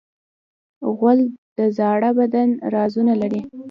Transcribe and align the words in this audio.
غول 0.97 1.19
د 1.57 1.59
زاړه 1.77 2.09
بدن 2.19 2.49
رازونه 2.73 3.13
لري. 3.21 3.41